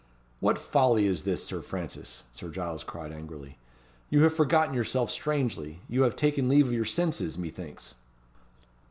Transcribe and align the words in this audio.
"What 0.39 0.57
folly 0.57 1.05
is 1.05 1.25
this, 1.25 1.43
Sir 1.45 1.61
Francis?" 1.61 2.23
Sir 2.31 2.49
Giles 2.49 2.83
cried 2.83 3.11
angrily. 3.11 3.59
"You 4.09 4.23
have 4.23 4.33
forgotten 4.33 4.73
yourself 4.73 5.11
strangely, 5.11 5.81
you 5.87 6.01
have 6.01 6.15
taken 6.15 6.49
leave 6.49 6.65
of 6.65 6.73
your 6.73 6.85
senses, 6.85 7.37
methinks!" 7.37 7.93